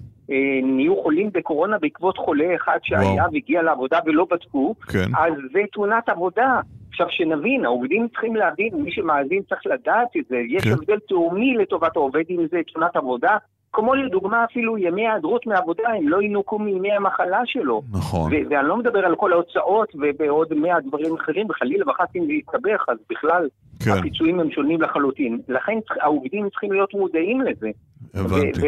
נהיו 0.63 1.01
חולים 1.01 1.29
בקורונה 1.33 1.77
בעקבות 1.77 2.17
חולה 2.17 2.55
אחד 2.55 2.77
שהיה 2.83 3.25
והגיע 3.33 3.61
לעבודה 3.61 3.99
ולא 4.05 4.27
בדקו, 4.31 4.75
כן. 4.93 5.15
אז 5.17 5.33
זה 5.53 5.59
תאונת 5.73 6.09
עבודה. 6.09 6.59
עכשיו 6.89 7.07
שנבין, 7.09 7.65
העובדים 7.65 8.07
צריכים 8.07 8.35
להבין, 8.35 8.69
מי 8.73 8.91
שמאזין 8.91 9.41
צריך 9.49 9.61
לדעת 9.65 10.07
את 10.19 10.25
זה, 10.29 10.37
יש 10.49 10.63
כן. 10.63 10.71
הבדל 10.71 10.99
תאומי 11.07 11.53
לטובת 11.57 11.95
העובד 11.95 12.23
אם 12.29 12.47
זה 12.51 12.59
תאונת 12.73 12.95
עבודה, 12.95 13.37
כמו 13.73 13.95
לדוגמה 13.95 14.43
אפילו 14.43 14.77
ימי 14.77 15.01
היעדרות 15.01 15.47
מעבודה, 15.47 15.89
הם 15.89 16.07
לא 16.07 16.21
ינוקו 16.21 16.59
מימי 16.59 16.91
המחלה 16.91 17.41
שלו. 17.45 17.81
נכון. 17.91 18.31
ואני 18.49 18.67
לא 18.67 18.77
מדבר 18.77 19.05
על 19.05 19.15
כל 19.15 19.33
ההוצאות 19.33 19.89
ובעוד 19.95 20.53
מאה 20.53 20.79
דברים 20.79 21.15
אחרים, 21.15 21.47
וחלילה 21.49 21.89
וחס 21.89 22.15
אם 22.15 22.25
זה 22.25 22.33
יסתבך, 22.33 22.85
אז 22.87 22.97
בכלל 23.09 23.47
כן. 23.85 23.91
הפיצויים 23.91 24.39
הם 24.39 24.51
שונים 24.51 24.81
לחלוטין. 24.81 25.39
לכן 25.47 25.77
העובדים 26.01 26.49
צריכים 26.49 26.71
להיות 26.71 26.93
מודעים 26.93 27.41
לזה. 27.41 27.69
הבנתי. 28.13 28.61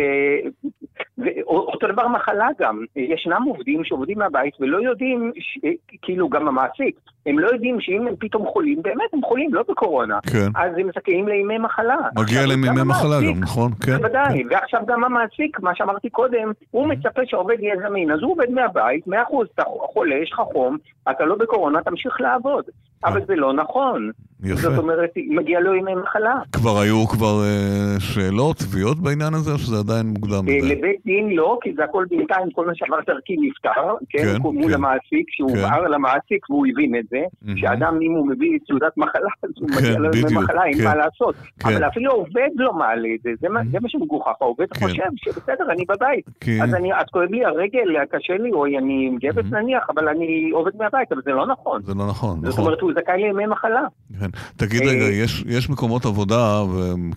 ואותו 1.18 1.88
דבר 1.88 2.08
מחלה 2.08 2.48
גם, 2.60 2.86
ישנם 2.96 3.44
עובדים 3.48 3.84
שעובדים 3.84 4.20
מהבית 4.20 4.54
ולא 4.60 4.78
יודעים, 4.78 5.32
ש... 5.40 5.60
כאילו 6.02 6.30
גם 6.30 6.48
המעסיק, 6.48 7.00
הם 7.26 7.40
לא 7.40 7.48
יודעים 7.48 7.82
שאם 7.82 8.08
הם 8.08 8.16
פתאום 8.20 8.46
חולים, 8.46 8.82
באמת 8.82 9.14
הם 9.14 9.22
חולים, 9.22 9.54
לא 9.54 9.64
בקורונה. 9.70 10.20
כן. 10.32 10.48
אז 10.56 10.72
הם 10.78 10.90
זכאים 10.96 11.28
לימי 11.28 11.58
מחלה. 11.58 11.98
מגיע 12.16 12.46
להם 12.46 12.64
ימי 12.64 12.84
מחלה 12.84 13.22
גם, 13.28 13.40
נכון? 13.40 13.72
כן. 13.86 13.98
בוודאי, 13.98 14.44
כן. 14.44 14.48
ועכשיו 14.50 14.82
גם 14.88 15.04
המעסיק, 15.04 15.60
מה 15.60 15.76
שאמרתי 15.76 16.10
קודם, 16.10 16.52
הוא 16.72 16.88
מצפה 16.88 17.22
שהעובד 17.26 17.60
יהיה 17.60 17.76
זמין, 17.88 18.12
אז 18.12 18.20
הוא 18.22 18.32
עובד 18.32 18.50
מהבית, 18.50 19.08
מאה 19.08 19.24
אחוז, 19.24 19.48
אתה 19.56 19.64
חולה, 19.94 20.16
יש 20.16 20.32
לך 20.32 20.42
חום, 20.54 20.78
אתה 21.12 21.26
לא 21.26 21.36
בקורונה, 21.36 21.82
תמשיך 21.82 22.22
לעבוד. 22.22 22.64
אבל 23.06 23.26
זה 23.28 23.36
לא 23.36 23.54
נכון. 23.54 24.12
יפה. 24.44 24.62
זאת 24.62 24.78
אומרת, 24.78 25.10
מגיע 25.30 25.60
לו 25.60 25.76
ימי 25.76 25.96
מחלה. 25.96 26.36
כבר 26.52 26.80
היו 26.80 27.08
כבר 27.08 27.44
אה, 27.44 28.00
שאלות, 28.00 28.58
תביעות 28.58 29.00
בעניין 29.00 29.34
הזה, 29.34 29.52
או 29.52 29.58
שזה 29.58 29.76
עדיין 29.80 30.06
מוקדם 30.06 30.46
מדי? 30.46 30.62
לבית 30.62 31.00
דין 31.06 31.30
לא, 31.30 31.58
כי 31.62 31.74
זה 31.76 31.84
הכל 31.84 32.06
בינתיים, 32.10 32.52
כל 32.52 32.66
מה 32.66 32.76
שעבר 32.76 32.98
דרכי 33.08 33.36
נפתר, 33.40 33.96
כן, 34.10 34.24
כן 34.24 34.42
מול 34.42 34.68
כן. 34.68 34.74
המעסיק, 34.74 35.26
שהוא 35.30 35.56
כן. 35.56 35.92
למעסיק 35.92 36.50
והוא 36.50 36.66
הבין 36.72 36.96
את 36.96 37.06
זה, 37.10 37.18
mm-hmm. 37.18 37.52
שאדם, 37.56 38.00
אם 38.02 38.12
הוא 38.12 38.28
מביא 38.28 38.60
תעודת 38.68 38.98
מחלה, 38.98 39.30
אז 39.44 39.50
הוא 39.60 39.70
כן, 39.70 39.76
מגיע 39.78 40.00
לו 40.00 40.10
ימי 40.18 40.36
מחלה, 40.36 40.64
אין 40.66 40.78
כן. 40.78 40.84
מה 40.84 40.96
לעשות. 40.96 41.36
כן. 41.60 41.70
אבל 41.70 41.88
אפילו 41.88 42.12
העובד 42.12 42.50
לא 42.56 42.74
מעלה 42.74 43.10
את 43.16 43.22
זה, 43.24 43.30
זה, 43.42 43.48
mm-hmm. 43.48 43.72
זה 43.72 43.78
מה 43.82 43.90
שמגוחך, 43.90 44.42
העובד 44.42 44.74
כן. 44.74 44.86
חושב 44.86 45.10
שבסדר, 45.16 45.72
אני 45.72 45.86
בבית. 45.90 46.26
כן. 46.40 46.60
אז 46.64 46.74
אני, 46.74 46.94
את 46.94 47.10
כואב 47.10 47.32
לי 47.32 47.46
הרגל, 47.46 48.06
קשה 48.12 48.38
לי, 48.38 48.52
או 48.52 48.66
אני 48.66 49.08
עם 49.08 49.18
גבס 49.18 49.46
mm-hmm. 49.46 49.56
נניח, 49.56 49.88
אבל 49.90 50.08
אני 50.08 50.50
עובד 50.54 50.72
מהבית, 50.78 51.12
אבל 51.12 51.22
זה 51.26 51.32
לא 51.32 51.48
נכון. 51.48 51.82
זה 51.84 51.94
לא 51.94 52.08
נכון, 52.08 52.36
זאת 52.40 52.48
נכון. 52.48 52.66
אומרת, 52.66 52.82
הוא 52.82 52.92
זכאי 52.94 53.22
לימי 53.22 53.46
מחלה. 53.46 53.82
כן. 54.20 54.33
תגיד 54.58 54.82
רגע, 54.82 55.06
יש, 55.06 55.44
יש 55.48 55.70
מקומות 55.70 56.06
עבודה, 56.06 56.62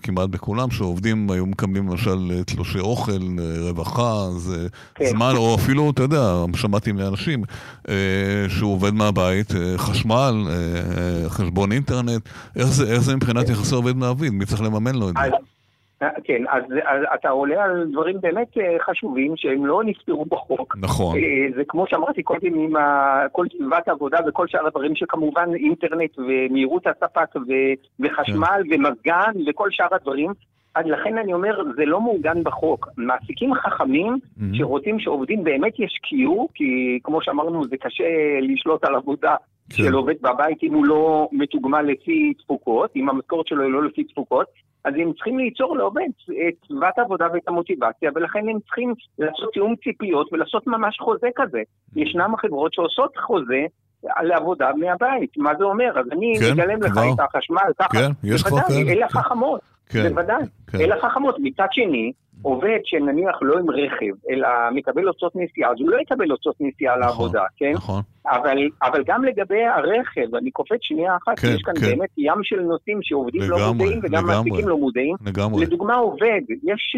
כמעט 0.03 0.29
בכולם, 0.29 0.71
שעובדים 0.71 1.31
היו 1.31 1.45
מקבלים 1.45 1.89
למשל 1.89 2.43
תלושי 2.45 2.79
אוכל, 2.79 3.21
רווחה, 3.59 4.29
זה 4.37 4.67
כן. 4.95 5.05
זמן, 5.05 5.33
או 5.35 5.55
אפילו, 5.55 5.89
אתה 5.89 6.03
יודע, 6.03 6.35
שמעתי 6.55 6.91
מאנשים 6.91 7.43
שהוא 8.47 8.73
עובד 8.73 8.93
מהבית, 8.93 9.51
חשמל, 9.77 10.47
חשבון 11.27 11.71
אינטרנט, 11.71 12.29
איך 12.55 12.67
זה, 12.67 12.87
איך 12.87 12.99
זה 12.99 13.15
מבחינת 13.15 13.49
יחסי 13.49 13.75
עובד 13.75 13.95
מעביד? 13.95 14.33
מי 14.33 14.45
צריך 14.45 14.61
לממן 14.61 14.95
לו 14.95 15.09
את 15.09 15.13
זה? 15.13 15.37
כן, 15.99 16.43
אז, 16.49 16.63
אז 16.85 17.03
אתה 17.13 17.29
עולה 17.29 17.63
על 17.63 17.87
דברים 17.91 18.21
באמת 18.21 18.57
אה, 18.57 18.77
חשובים 18.79 19.33
שהם 19.37 19.65
לא 19.65 19.83
נפתרו 19.83 20.25
בחוק. 20.25 20.77
נכון. 20.81 21.17
אה, 21.17 21.21
זה 21.55 21.63
כמו 21.67 21.87
שאמרתי 21.87 22.23
קודם 22.23 22.53
עם 22.53 22.75
ה, 22.75 23.21
כל 23.31 23.45
סביבת 23.57 23.87
העבודה 23.87 24.17
וכל 24.27 24.47
שאר 24.47 24.67
הדברים 24.67 24.95
שכמובן 24.95 25.49
אינטרנט 25.55 26.19
ומהירות 26.19 26.87
הספק 26.87 27.35
ו, 27.35 27.51
וחשמל 27.99 28.63
כן. 28.69 28.75
ומזגן 28.75 29.31
וכל 29.47 29.67
שאר 29.71 29.95
הדברים. 29.95 30.31
אז 30.75 30.85
לכן 30.85 31.17
אני 31.17 31.33
אומר, 31.33 31.63
זה 31.75 31.85
לא 31.85 32.01
מעוגן 32.01 32.43
בחוק. 32.43 32.89
מעסיקים 32.97 33.53
חכמים 33.53 34.13
mm-hmm. 34.13 34.43
שרוצים 34.53 34.99
שעובדים 34.99 35.43
באמת 35.43 35.79
ישקיעו, 35.79 36.47
כי 36.53 36.99
כמו 37.03 37.21
שאמרנו, 37.21 37.67
זה 37.67 37.77
קשה 37.77 38.03
לשלוט 38.41 38.85
על 38.85 38.95
עבודה 38.95 39.35
כן. 39.69 39.83
של 39.83 39.93
עובד 39.93 40.15
בבית 40.21 40.63
אם 40.63 40.73
הוא 40.73 40.85
לא 40.85 41.29
מתוגמל 41.31 41.81
לפי 41.81 42.33
תפוקות, 42.33 42.91
אם 42.95 43.09
המשכורת 43.09 43.47
שלו 43.47 43.63
היא 43.63 43.71
לא 43.71 43.83
לפי 43.83 44.03
תפוקות. 44.03 44.47
אז 44.85 44.93
הם 44.97 45.13
צריכים 45.13 45.39
ליצור 45.39 45.77
לעובד 45.77 46.07
את 46.29 46.67
סביבת 46.67 46.97
העבודה 46.97 47.27
ואת 47.33 47.47
המוטיבציה, 47.47 48.11
ולכן 48.15 48.39
הם 48.49 48.59
צריכים 48.59 48.93
לעשות 49.19 49.53
תיאום 49.53 49.75
ציפיות 49.83 50.33
ולעשות 50.33 50.67
ממש 50.67 50.97
חוזה 50.99 51.27
כזה. 51.35 51.61
ישנם 51.95 52.33
החברות 52.33 52.73
שעושות 52.73 53.17
חוזה 53.17 53.65
לעבודה 54.23 54.71
מהבית. 54.77 55.37
מה 55.37 55.51
זה 55.57 55.63
אומר? 55.63 55.99
אז 55.99 56.05
אני 56.11 56.33
כן, 56.39 56.53
מגלם 56.53 56.83
לך 56.83 56.97
את 57.13 57.19
החשמל, 57.19 57.71
ככה. 57.79 57.89
כן, 57.93 58.11
יש 58.23 58.43
כבר 58.43 58.57
כאלה. 58.67 58.91
אלה 58.91 59.09
חכמות. 59.09 59.61
כן, 59.89 60.09
בוודאי. 60.09 60.43
כן. 60.67 60.81
אלה 60.81 60.95
חכמות. 61.01 61.35
מצד 61.39 61.67
שני, 61.71 62.11
עובד 62.41 62.79
שנניח 62.83 63.35
לא 63.41 63.59
עם 63.59 63.69
רכב, 63.69 64.29
אלא 64.29 64.47
מקבל 64.71 65.07
הוצאות 65.07 65.35
נסיעה, 65.35 65.71
אז 65.71 65.75
הוא 65.79 65.89
לא 65.89 65.97
יקבל 66.01 66.31
הוצאות 66.31 66.55
נסיעה 66.59 66.97
נכון, 66.97 67.07
לעבודה, 67.07 67.43
כן? 67.57 67.71
נכון. 67.73 68.01
אבל, 68.31 68.57
אבל 68.83 69.03
גם 69.07 69.23
לגבי 69.23 69.63
הרכב, 69.65 70.35
אני 70.35 70.51
קופץ 70.51 70.79
שנייה 70.81 71.15
אחת, 71.15 71.39
כן, 71.39 71.47
יש 71.55 71.61
כאן 71.61 71.73
כן. 71.75 71.85
באמת 71.85 72.09
ים 72.17 72.43
של 72.43 72.61
נושאים 72.61 72.99
שעובדים 73.01 73.41
לא 73.41 73.47
לגמרי, 73.47 73.61
לא 73.61 73.73
מודעים 73.73 73.99
וגם 74.03 74.25
מעסיקים 74.27 74.67
לא 74.67 74.77
מודעים. 74.77 75.15
לגמרי. 75.25 75.65
לדוגמה 75.65 75.95
עובד, 75.95 76.41
יש... 76.63 76.95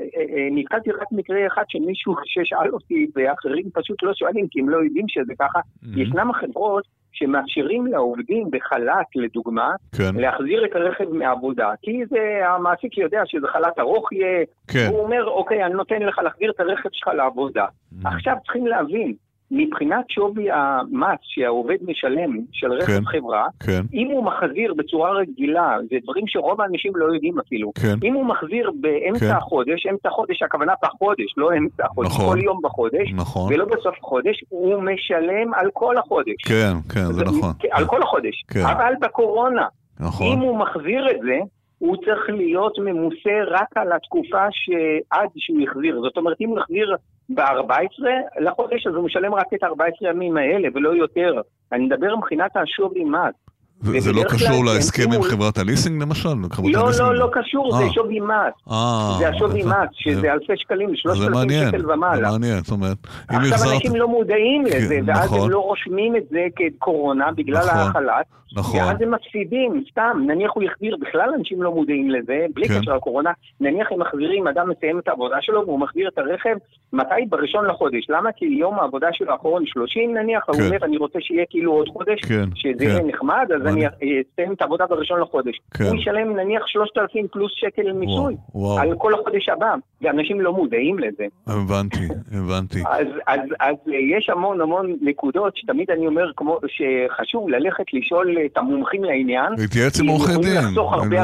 אה, 0.00 0.20
אה, 0.20 0.48
נתקלתי 0.50 0.90
רק 0.90 1.12
מקרה 1.12 1.46
אחד 1.46 1.62
של 1.68 1.78
מישהו 1.78 2.14
ששאל 2.24 2.70
אותי, 2.72 3.06
ואחרים 3.14 3.64
פשוט 3.72 4.02
לא 4.02 4.12
שואלים 4.14 4.46
כי 4.50 4.60
הם 4.60 4.68
לא 4.68 4.76
יודעים 4.76 5.04
שזה 5.08 5.32
ככה. 5.38 5.58
Mm-hmm. 5.58 6.00
ישנם 6.00 6.30
חברות 6.32 6.84
שמאפשרים 7.12 7.86
לעובדים 7.86 8.50
בחל"ת, 8.50 9.06
לדוגמה, 9.14 9.70
כן. 9.96 10.14
להחזיר 10.14 10.64
את 10.64 10.76
הרכב 10.76 11.12
מעבודה. 11.12 11.70
כי 11.82 12.02
זה, 12.10 12.40
המעסיק 12.46 12.98
יודע 12.98 13.22
שזה 13.26 13.46
חל"ת 13.52 13.78
ארוך 13.78 14.12
יהיה, 14.12 14.44
כן. 14.68 14.88
הוא 14.90 15.00
אומר, 15.00 15.24
אוקיי, 15.24 15.64
אני 15.64 15.74
נותן 15.74 16.02
לך 16.02 16.18
להחזיר 16.18 16.50
את 16.50 16.60
הרכב 16.60 16.88
שלך 16.92 17.08
לעבודה. 17.08 17.64
Mm. 17.64 18.08
עכשיו 18.08 18.36
צריכים 18.44 18.66
להבין, 18.66 19.14
מבחינת 19.50 20.04
שווי 20.10 20.50
המס 20.50 21.18
שהעובד 21.22 21.76
משלם 21.82 22.38
של 22.52 22.72
רכב 22.72 22.86
כן, 22.86 23.04
חברה, 23.04 23.46
כן. 23.66 23.80
אם 23.94 24.08
הוא 24.10 24.24
מחזיר 24.24 24.74
בצורה 24.74 25.10
רגילה, 25.12 25.76
זה 25.90 25.96
דברים 26.02 26.24
שרוב 26.26 26.60
האנשים 26.60 26.92
לא 26.96 27.14
יודעים 27.14 27.38
אפילו, 27.38 27.72
כן. 27.82 27.94
אם 28.02 28.14
הוא 28.14 28.24
מחזיר 28.24 28.70
באמצע 28.80 29.30
כן. 29.30 29.36
החודש, 29.36 29.86
אמצע 29.86 30.08
החודש, 30.08 30.42
הכוונה 30.42 30.72
בחודש, 30.82 31.34
לא 31.36 31.50
אמצע 31.58 31.84
החודש, 31.84 32.10
נכון, 32.10 32.36
כל 32.36 32.44
יום 32.44 32.60
בחודש, 32.62 33.12
נכון. 33.14 33.54
ולא 33.54 33.64
בסוף 33.64 33.94
החודש, 33.98 34.44
הוא 34.48 34.82
משלם 34.82 35.54
על 35.54 35.70
כל 35.72 35.96
החודש. 35.98 36.42
כן, 36.46 36.72
כן, 36.94 37.04
זה, 37.04 37.12
זה 37.12 37.24
נכון. 37.24 37.52
על 37.70 37.86
כל 37.86 38.02
החודש. 38.02 38.44
כן. 38.48 38.66
אבל 38.66 38.94
בקורונה, 39.00 39.66
נכון. 40.00 40.26
אם 40.32 40.38
הוא 40.38 40.58
מחזיר 40.58 41.10
את 41.10 41.20
זה, 41.20 41.38
הוא 41.78 41.96
צריך 41.96 42.28
להיות 42.28 42.78
ממוסה 42.78 43.36
רק 43.50 43.76
על 43.76 43.92
התקופה 43.92 44.44
שעד 44.50 45.28
שהוא 45.36 45.60
יחזיר. 45.60 46.00
זאת 46.00 46.16
אומרת, 46.16 46.36
אם 46.40 46.48
הוא 46.48 46.58
יחזיר 46.58 46.96
ב-14 47.34 48.04
לחודש, 48.40 48.86
אז 48.86 48.94
הוא 48.94 49.04
משלם 49.04 49.34
רק 49.34 49.54
את 49.54 49.62
ה-14 49.62 50.08
ימים 50.08 50.36
האלה, 50.36 50.68
ולא 50.74 50.90
יותר. 50.90 51.40
אני 51.72 51.84
מדבר 51.84 52.16
מבחינת 52.16 52.56
השווי 52.56 53.04
מס. 53.04 53.49
זה 53.80 54.12
לא 54.12 54.22
קשור 54.22 54.64
להסכם 54.64 55.12
עם 55.12 55.22
חברת 55.22 55.58
הליסינג 55.58 56.02
למשל? 56.02 56.28
לא, 56.64 56.90
לא, 56.98 57.14
לא 57.14 57.28
קשור, 57.32 57.76
זה 57.76 57.84
אה. 57.84 57.92
שווי 57.92 58.20
מס. 58.20 58.72
אה, 58.72 59.16
זה 59.18 59.28
השווי 59.28 59.62
מס, 59.62 59.88
שזה 59.92 60.32
אלפי 60.32 60.52
שקלים, 60.56 60.96
3,000 60.96 61.50
שקל 61.50 61.90
ומעלה. 61.90 62.16
זה 62.16 62.38
מעניין, 62.38 62.62
זאת 62.62 62.70
אומרת, 62.70 62.96
עכשיו 63.28 63.72
אנשים 63.74 63.96
לא 63.96 64.08
מודעים 64.08 64.64
לזה, 64.64 64.96
כן, 64.96 65.02
ואז 65.06 65.32
הם 65.32 65.36
נכון. 65.38 65.50
לא 65.50 65.58
רושמים 65.58 66.16
את 66.16 66.22
זה 66.30 66.46
כקורונה 66.56 67.32
בגלל 67.36 67.66
נכון. 67.66 67.78
החל"ת. 67.78 68.40
נכון. 68.56 68.80
ואז 68.80 69.02
הם 69.02 69.14
מפסידים, 69.14 69.84
סתם, 69.90 70.22
נניח 70.26 70.50
הוא 70.54 70.62
יחזיר, 70.62 70.96
בכלל 71.00 71.30
אנשים 71.38 71.62
לא 71.62 71.74
מודעים 71.74 72.10
לזה, 72.10 72.46
בלי 72.54 72.68
כן. 72.68 72.80
קשר 72.80 72.94
לקורונה, 72.96 73.30
נניח 73.60 73.92
הם 73.92 74.00
מחזירים, 74.00 74.46
אדם 74.48 74.70
מסיים 74.70 74.98
את 74.98 75.08
העבודה 75.08 75.36
שלו 75.40 75.66
והוא 75.66 75.80
מחזיר 75.80 76.08
את 76.08 76.18
הרכב, 76.18 76.56
מתי? 76.92 77.14
בראשון 77.28 77.66
לחודש. 77.66 78.06
למה? 78.08 78.32
כי 78.32 78.44
יום 78.44 78.78
העבודה 78.78 79.08
שלו 79.12 79.32
האחרון 79.32 79.66
30 79.66 80.16
נניח, 80.16 80.44
כן. 80.46 80.52
הוא 80.52 80.66
אומר, 80.66 80.84
אני 80.84 80.96
רוצה 80.96 81.18
שיהיה 81.20 81.44
כאילו 81.50 81.72
עוד 81.72 81.88
חודש, 81.88 82.20
כן. 82.20 82.44
שזה 82.54 82.72
כן. 82.78 82.84
יהיה 82.84 83.02
נחמד, 83.02 83.46
אז 83.54 83.69
אני 83.70 83.86
אסיים 84.32 84.52
את 84.52 84.62
העבודה 84.62 84.86
בראשון 84.86 85.20
לחודש. 85.20 85.60
כן. 85.74 85.84
הוא 85.84 85.96
ישלם 85.96 86.36
נניח 86.36 86.62
3,000 86.66 87.26
פלוס 87.32 87.52
שקל 87.54 87.92
מיסוי, 87.92 88.36
על 88.78 88.94
כל 88.98 89.14
החודש 89.14 89.48
הבא, 89.48 89.74
ואנשים 90.02 90.40
לא 90.40 90.52
מודעים 90.52 90.98
לזה. 90.98 91.24
הבנתי, 91.46 92.08
הבנתי. 92.32 92.82
אז, 92.90 93.06
אז, 93.26 93.40
אז 93.60 93.74
יש 93.86 94.30
המון 94.30 94.60
המון 94.60 94.96
נקודות 95.00 95.56
שתמיד 95.56 95.90
אני 95.90 96.06
אומר, 96.06 96.30
כמו 96.36 96.58
שחשוב 96.66 97.48
ללכת 97.48 97.84
לשאול 97.92 98.36
את 98.46 98.56
המומחים 98.56 99.04
לעניין. 99.04 99.52
להתייעץ 99.58 100.00
עם 100.00 100.08
עורכי 100.08 100.32
דין. 100.42 100.64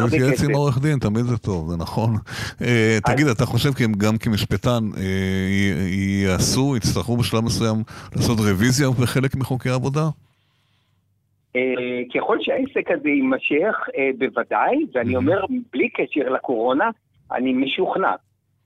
להתייעץ 0.05 0.45
עם 0.45 0.55
עורך 0.55 0.79
דין, 0.83 0.99
תמיד 0.99 1.25
זה 1.25 1.39
טוב, 1.39 1.71
זה 1.71 1.77
נכון. 1.77 2.17
אה, 2.63 2.99
תגיד, 3.05 3.27
אתה 3.27 3.47
חושב 3.47 3.71
גם 3.99 4.19
כמשפטן, 4.19 4.85
אה, 4.97 5.03
יעשו, 6.25 6.77
יצטרכו 6.77 7.17
בשלב 7.17 7.45
מסוים 7.45 7.83
לעשות 8.17 8.39
רוויזיה 8.39 8.89
בחלק 8.91 9.35
מחוקי 9.35 9.71
העבודה? 9.71 10.09
אה, 11.57 12.03
ככל 12.15 12.39
שהעסק 12.41 12.91
הזה 12.91 13.09
יימשך, 13.09 13.77
בוודאי, 14.19 14.77
ואני 14.95 15.17
אומר, 15.17 15.45
בלי 15.73 15.89
קשר 15.89 16.29
לקורונה, 16.29 16.91
אני 17.33 17.53
משוכנע. 17.53 18.13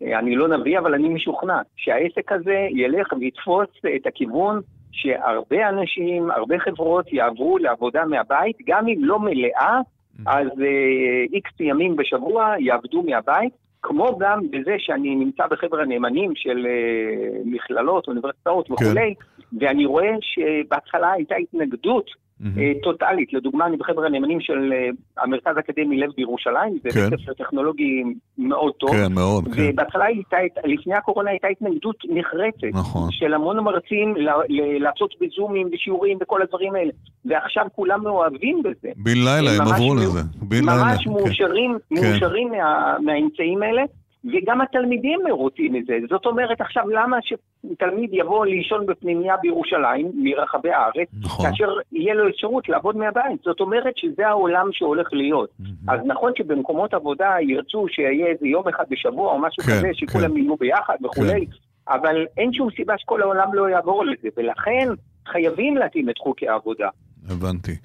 אני 0.02 0.37
לא 0.37 0.49
נביא, 0.49 0.78
אבל 0.78 0.94
אני 0.94 1.09
משוכנע 1.09 1.61
שהעסק 1.76 2.32
הזה 2.32 2.66
ילך 2.70 3.12
ויתפוס 3.20 3.68
את 3.97 4.06
הכיוון 4.06 4.61
שהרבה 4.92 5.68
אנשים, 5.68 6.30
הרבה 6.30 6.59
חברות 6.59 7.12
יעברו 7.12 7.59
לעבודה 7.59 8.04
מהבית, 8.04 8.56
גם 8.66 8.88
אם 8.88 8.99
לא 9.04 9.18
מלאה, 9.18 9.80
אז 10.26 10.49
איקס 11.32 11.50
uh, 11.50 11.64
ימים 11.64 11.97
בשבוע 11.97 12.54
יעבדו 12.59 13.02
מהבית, 13.02 13.52
כמו 13.82 14.18
גם 14.18 14.40
בזה 14.50 14.75
שאני 14.78 15.14
נמצא 15.14 15.47
בחבר 15.47 15.80
הנאמנים 15.80 16.32
של 16.35 16.66
uh, 16.66 17.42
מכללות, 17.44 18.09
אוניברסיטאות 18.09 18.66
כן. 18.68 18.75
וכולי, 18.75 19.14
ואני 19.61 19.87
רואה 19.87 20.12
שבהתחלה 20.20 21.12
הייתה 21.12 21.35
התנגדות 21.37 22.11
mm-hmm. 22.40 22.82
טוטאלית. 22.82 23.32
לדוגמה, 23.32 23.66
אני 23.66 23.76
בחבר 23.76 24.04
הנאמנים 24.04 24.40
של 24.40 24.73
אה, 24.73 24.88
המרכז 25.25 25.56
האקדמי 25.56 25.97
לב 25.97 26.11
בירושלים, 26.16 26.78
זה 26.82 26.90
כן. 26.90 27.11
בית 27.11 27.20
ספר 27.20 27.32
טכנולוגי 27.35 28.02
מאוד 28.38 28.73
טוב. 28.73 28.90
כן, 28.90 29.12
מאוד, 29.12 29.44
כן. 29.54 29.70
ובהתחלה 29.73 30.04
הייתה, 30.04 30.37
לפני 30.64 30.94
הקורונה 30.94 31.30
הייתה 31.30 31.49
התנגדות 31.49 31.97
נחרצת. 32.09 32.73
נכון. 32.73 33.09
של 33.11 33.35
המון 33.35 33.59
מרצים 33.59 34.14
לעשות 34.80 35.14
בזומים 35.20 35.68
ושיעורים 35.73 36.18
וכל 36.20 36.42
הדברים 36.42 36.75
האלה. 36.75 36.92
ועכשיו 37.25 37.66
כולם 37.76 38.02
מאוהבים 38.02 38.62
בזה. 38.62 38.88
בן 38.97 39.18
לילה 39.25 39.50
הם 39.50 39.61
עברו 39.61 39.94
לזה. 39.94 40.20
ממש 40.62 41.06
מאושרים, 41.06 41.78
כן. 41.88 41.94
מאושרים 41.94 42.49
כן. 42.49 42.56
מה, 42.56 42.97
מהאמצעים 43.04 43.62
האלה. 43.62 43.82
וגם 44.25 44.61
התלמידים 44.61 45.21
מרוצים 45.25 45.73
מזה. 45.73 45.99
זאת 46.11 46.27
אומרת, 46.27 46.61
עכשיו 46.61 46.89
למה 46.89 47.17
שתלמיד 47.23 48.11
יבוא 48.12 48.47
לישון 48.47 48.87
בפנימייה 48.87 49.37
בירושלים, 49.37 50.12
מרחבי 50.15 50.71
הארץ, 50.71 51.09
נכון. 51.21 51.47
כאשר 51.47 51.69
יהיה 51.93 52.15
לו 52.15 52.29
אפשרות 52.29 52.69
לעבוד 52.69 52.97
מהבית? 52.97 53.43
זאת 53.45 53.61
אומרת 53.61 53.97
שזה 53.97 54.29
העולם 54.29 54.69
שהולך 54.73 55.09
להיות. 55.12 55.50
Mm-hmm. 55.50 55.93
אז 55.93 56.00
נכון 56.05 56.33
שבמקומות 56.39 56.95
עבודה 56.95 57.35
ירצו 57.41 57.87
שיהיה 57.89 58.27
איזה 58.27 58.47
יום 58.47 58.69
אחד 58.69 58.85
בשבוע 58.91 59.33
או 59.33 59.39
משהו 59.39 59.62
כן, 59.62 59.73
כזה, 59.73 59.89
שכולם 59.93 60.31
כן. 60.31 60.37
יהיו 60.37 60.57
ביחד 60.57 60.97
וכולי, 61.05 61.47
כן. 61.47 61.53
אבל 61.89 62.27
אין 62.37 62.53
שום 62.53 62.69
סיבה 62.77 62.95
שכל 62.99 63.23
העולם 63.23 63.55
לא 63.55 63.69
יעבור 63.71 64.05
לזה, 64.05 64.29
ולכן 64.37 64.89
חייבים 65.29 65.77
להתאים 65.77 66.11
את 66.11 66.19
חוקי 66.19 66.49
העבודה. 66.49 66.89
הבנתי. 67.29 67.77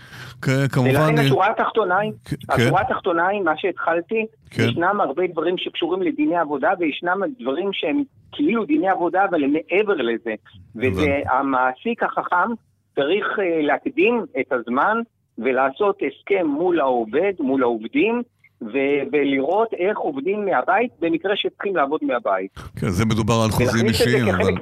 כמובן... 0.72 0.90
ולכן 0.90 1.18
השורה 1.18 1.52
התחתונה 1.52 1.98
היא, 1.98 2.12
כן. 2.26 2.36
השורה 2.50 2.82
התחתונה 2.82 3.28
היא, 3.28 3.42
מה 3.42 3.58
שהתחלתי, 3.58 4.26
כן. 4.50 4.64
ישנם 4.64 5.02
הרבה 5.02 5.28
דברים 5.28 5.58
שקשורים 5.58 6.02
לדיני 6.02 6.38
עבודה, 6.38 6.70
וישנם 6.80 7.18
דברים 7.40 7.70
שהם 7.74 8.04
כאילו 8.32 8.66
דיני 8.66 8.90
עבודה, 8.90 9.26
אבל 9.30 9.44
הם 9.44 9.54
מעבר 9.54 9.94
לזה. 9.94 10.34
וזה 10.76 11.20
המעסיק 11.30 12.04
החכם 12.04 12.50
צריך 12.96 13.26
uh, 13.38 13.42
להקדים 13.62 14.26
את 14.40 14.52
הזמן 14.52 14.98
ולעשות 15.38 16.00
הסכם 16.08 16.48
מול 16.48 16.80
העובד, 16.80 17.34
מול 17.40 17.64
העובדים, 17.64 18.22
ו- 18.62 19.04
ולראות 19.12 19.74
איך 19.74 19.98
עובדים 19.98 20.46
מהבית 20.46 20.92
במקרה 21.00 21.36
שצריכים 21.36 21.76
לעבוד 21.76 22.00
מהבית. 22.04 22.52
כן, 22.80 22.90
זה 22.90 23.06
מדובר 23.06 23.34
על 23.44 23.50
חוזים 23.50 23.86
אישיים, 23.88 24.28
אבל. 24.28 24.54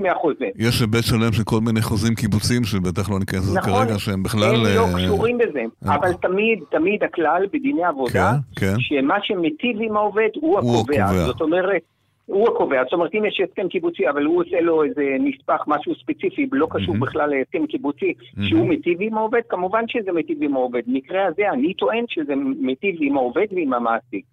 יש 0.55 0.81
היבט 0.81 1.03
שלם 1.03 1.31
של 1.31 1.43
כל 1.43 1.59
מיני 1.61 1.81
חוזים 1.81 2.15
קיבוציים, 2.15 2.63
שבטח 2.63 3.09
לא 3.09 3.19
ניכנס 3.19 3.39
לזה 3.39 3.59
נכון, 3.59 3.73
כרגע, 3.73 3.99
שהם 3.99 4.23
בכלל... 4.23 4.55
הם 4.55 4.63
לא 4.75 4.87
אה, 4.87 4.93
קשורים 4.95 5.37
בזה, 5.37 5.63
אה... 5.85 5.95
אבל 5.95 6.13
תמיד, 6.13 6.59
תמיד 6.71 7.03
הכלל 7.03 7.45
בדיני 7.53 7.83
עבודה, 7.83 8.31
כן, 8.55 8.65
כן. 8.65 8.75
שמה 8.79 9.15
שמיטיב 9.21 9.77
עם 9.81 9.97
העובד 9.97 10.29
הוא 10.35 10.59
הקובע. 10.59 11.09
הוא 11.09 11.25
זאת 11.25 11.41
אומרת, 11.41 11.81
הוא 12.25 12.47
הקובע, 12.47 12.83
זאת 12.83 12.93
אומרת 12.93 13.15
אם 13.15 13.25
יש 13.25 13.41
הסכם 13.49 13.67
קיבוצי 13.67 14.09
אבל 14.09 14.25
הוא 14.25 14.41
עושה 14.41 14.61
לו 14.61 14.83
איזה 14.83 15.03
נספח, 15.19 15.63
משהו 15.67 15.95
ספציפי, 15.95 16.47
לא 16.51 16.67
קשור 16.69 16.95
mm-hmm. 16.95 16.99
בכלל 16.99 17.29
להסכם 17.29 17.67
קיבוצי, 17.67 18.13
mm-hmm. 18.17 18.43
שהוא 18.49 18.67
מיטיב 18.67 18.97
עם 19.01 19.17
העובד, 19.17 19.41
כמובן 19.49 19.83
שזה 19.87 20.11
מיטיב 20.11 20.37
עם 20.43 20.55
העובד. 20.55 20.81
במקרה 20.87 21.25
הזה 21.25 21.49
אני 21.49 21.73
טוען 21.73 22.05
שזה 22.07 22.33
מיטיב 22.35 22.95
עם 23.01 23.17
העובד 23.17 23.45
ועם 23.51 23.73
המעסיק. 23.73 24.25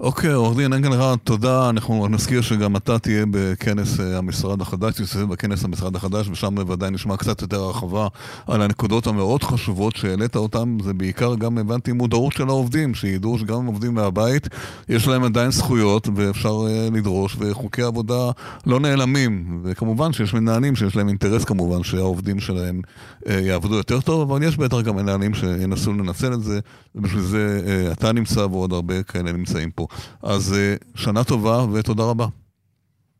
אוקיי, 0.00 0.32
עורך 0.32 0.56
דין 0.56 0.72
אנגלרד, 0.72 1.18
תודה. 1.24 1.70
אנחנו 1.70 2.08
נזכיר 2.08 2.40
שגם 2.40 2.76
אתה 2.76 2.98
תהיה 2.98 3.24
בכנס 3.30 4.00
אה, 4.00 4.18
המשרד 4.18 4.60
החדש, 4.60 5.00
תסתכל 5.00 5.24
בכנס 5.24 5.64
המשרד 5.64 5.96
החדש, 5.96 6.28
ושם 6.28 6.54
בוודאי 6.54 6.90
נשמע 6.90 7.16
קצת 7.16 7.42
יותר 7.42 7.60
הרחבה 7.60 8.08
על 8.46 8.62
הנקודות 8.62 9.06
המאוד 9.06 9.42
חשובות 9.42 9.96
שהעלית 9.96 10.36
אותן. 10.36 10.76
זה 10.84 10.94
בעיקר 10.94 11.34
גם 11.34 11.58
הבנתי 11.58 11.92
מודעות 11.92 12.32
של 12.32 12.48
העובדים, 12.48 12.94
שידעו 12.94 13.38
שגם 13.38 13.56
הם 13.56 13.66
עובדים 13.66 13.94
מהבית, 13.94 14.48
יש 14.88 15.08
להם 15.08 15.24
עדיין 15.24 15.50
זכויות 15.50 16.08
ואפשר 16.14 16.66
אה, 16.68 16.88
לדרוש, 16.92 17.36
וחוקי 17.38 17.82
עבודה 17.82 18.30
לא 18.66 18.80
נעלמים. 18.80 19.60
וכמובן 19.64 20.12
שיש 20.12 20.34
מנהלים 20.34 20.76
שיש 20.76 20.96
להם 20.96 21.08
אינטרס 21.08 21.44
כמובן 21.44 21.82
שהעובדים 21.82 22.40
שלהם 22.40 22.80
אה, 23.28 23.40
יעבדו 23.40 23.74
יותר 23.74 24.00
טוב, 24.00 24.32
אבל 24.32 24.42
יש 24.42 24.56
בטח 24.56 24.80
גם 24.80 24.96
מנהלים 24.96 25.34
שינסו 25.34 25.92
לנצל 25.92 26.32
את 26.32 26.42
זה, 26.42 26.60
ובשביל 26.94 27.22
זה 27.22 27.88
אתה 27.92 28.12
נמצא 28.12 28.40
ועוד 28.40 28.72
הרבה 28.72 29.02
כאלה 29.02 29.32
נמצאים 29.32 29.63
פה. 29.70 29.86
אז 30.22 30.54
אה, 30.58 30.74
שנה 30.94 31.24
טובה 31.24 31.64
ותודה 31.72 32.02
רבה. 32.02 32.26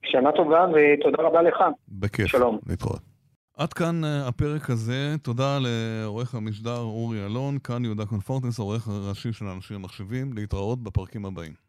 שנה 0.04 0.32
טובה 0.32 0.66
ותודה 0.68 1.22
רבה 1.22 1.42
לך. 1.42 1.56
בכיף. 1.88 2.26
שלום. 2.26 2.58
להתראות. 2.66 3.00
עד 3.56 3.72
כאן 3.72 4.04
אה, 4.04 4.28
הפרק 4.28 4.70
הזה. 4.70 5.14
תודה 5.22 5.58
לעורך 5.60 6.34
המשדר 6.34 6.78
אורי 6.78 7.26
אלון, 7.26 7.58
כאן 7.58 7.84
יהודה 7.84 8.06
קונפורטנס, 8.06 8.58
העורך 8.58 8.88
הראשי 8.88 9.32
של 9.32 9.44
אנשים 9.44 9.76
המחשבים. 9.76 10.32
להתראות 10.32 10.82
בפרקים 10.82 11.24
הבאים. 11.24 11.63